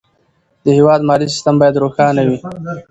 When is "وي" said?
2.27-2.37